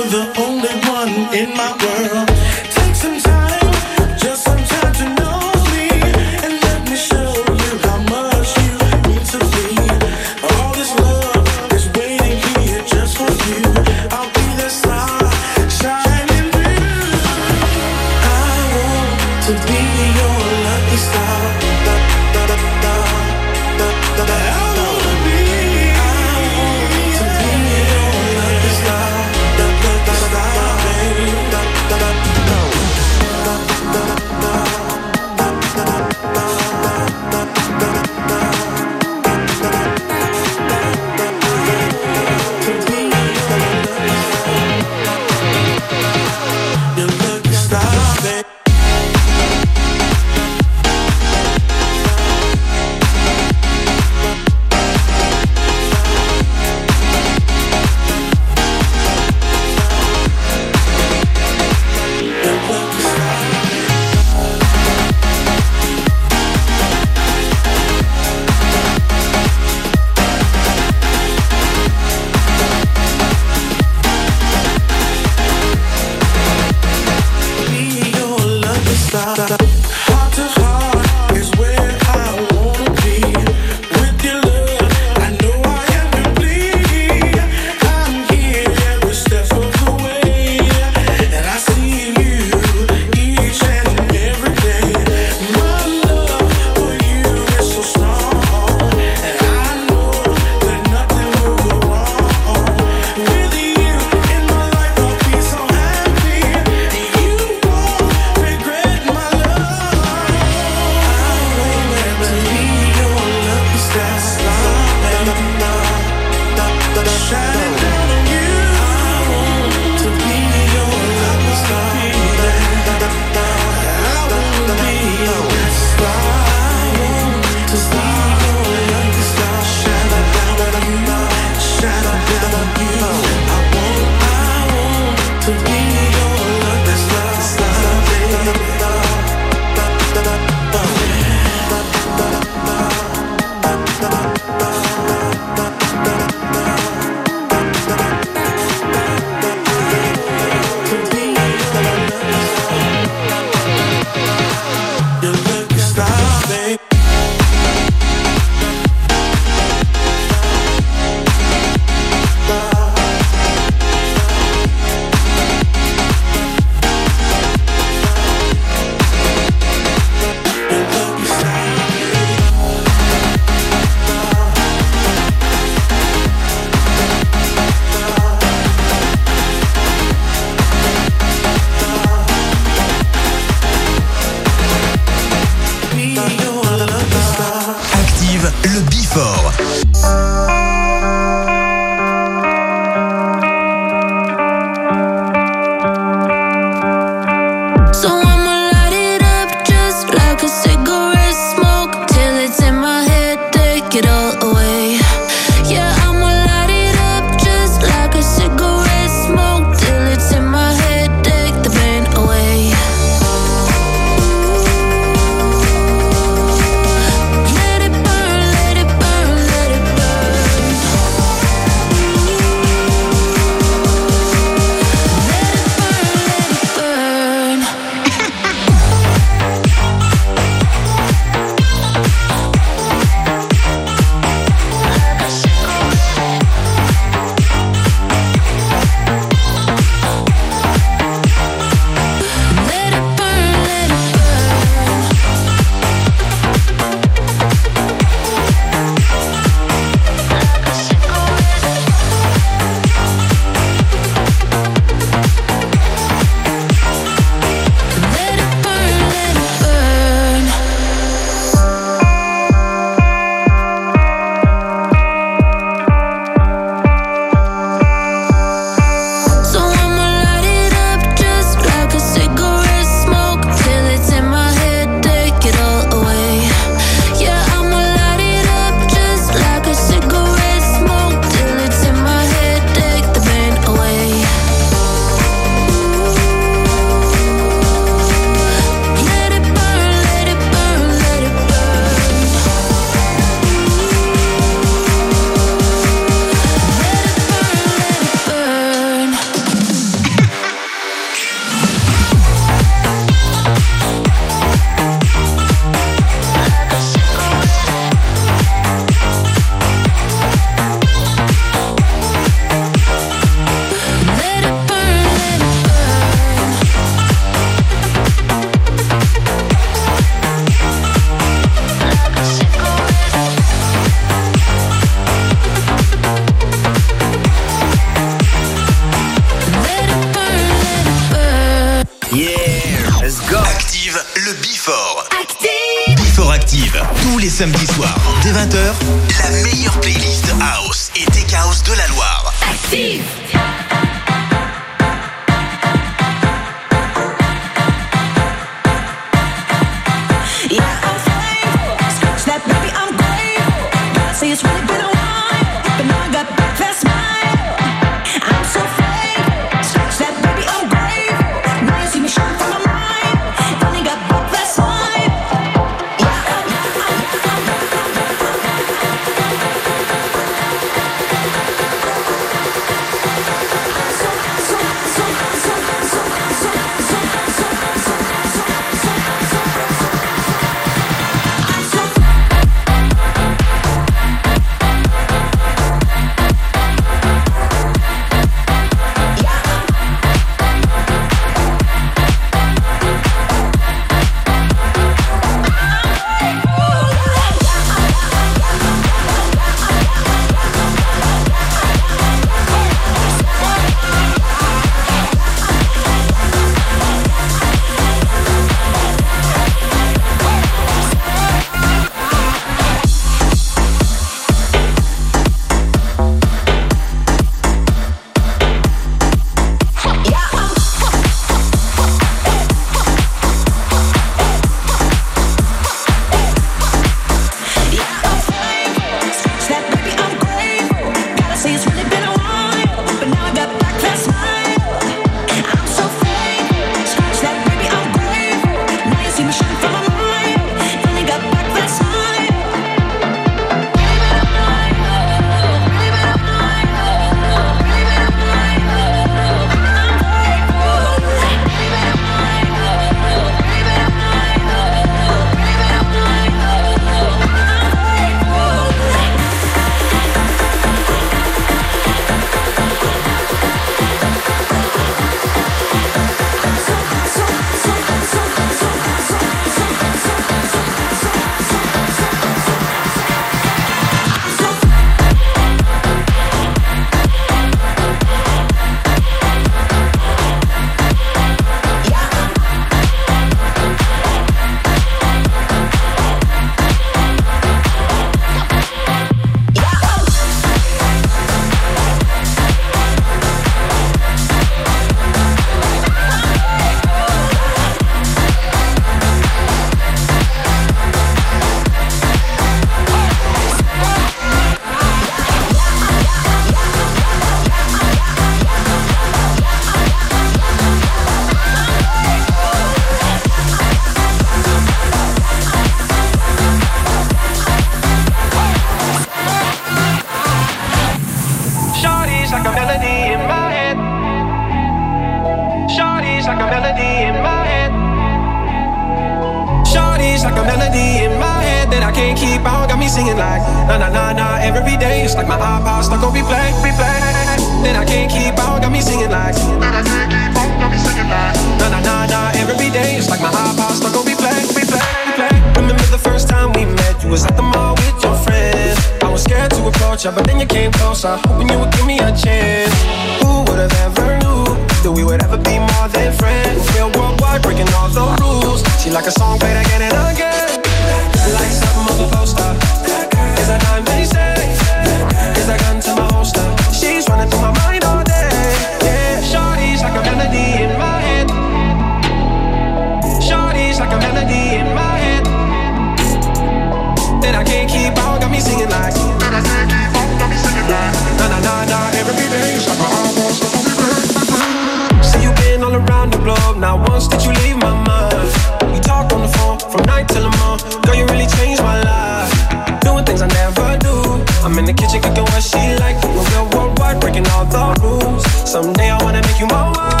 chick 594.91 595.01
cooking 595.03 595.23
what 595.23 595.41
she 595.41 595.75
like. 595.75 595.95
We're 596.03 596.29
go 596.31 596.57
worldwide, 596.57 596.99
breaking 596.99 597.27
all 597.29 597.45
the 597.45 597.79
rules. 597.81 598.25
Someday 598.49 598.89
I 598.89 599.01
wanna 599.03 599.21
make 599.21 599.39
you 599.39 599.47
my 599.47 599.71
wife. 599.71 600.00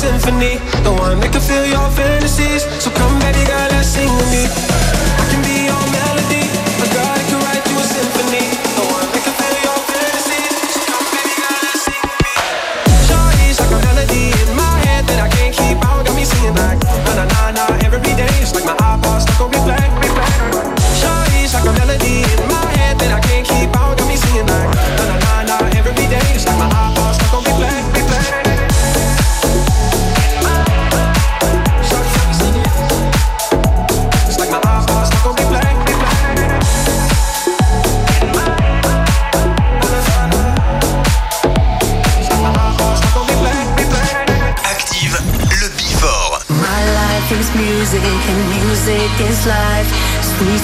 symphony. 0.00 0.56
The 0.82 0.92
one 0.92 1.20
that 1.20 1.30
can 1.30 1.42
fill 1.42 1.66
your 1.66 1.90
fantasies. 1.90 2.64
So 2.82 2.90
come 2.90 3.18
baby 3.20 3.44
girl, 3.44 3.68
let's 3.68 3.88
sing 3.88 4.08
with 4.16 4.30
me. 4.32 4.69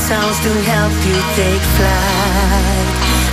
sounds 0.06 0.38
to 0.38 0.52
help 0.70 0.92
you 1.04 1.18
take 1.34 1.64
flight. 1.74 2.88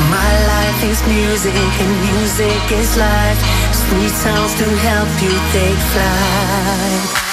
My 0.10 0.34
life 0.54 0.84
is 0.90 1.00
music 1.06 1.54
and 1.54 1.92
music 2.10 2.72
is 2.72 2.98
life. 2.98 3.40
Sweet 3.72 4.10
sounds 4.10 4.56
to 4.56 4.66
help 4.66 5.10
you 5.22 5.34
take 5.54 5.78
flight. 5.94 7.33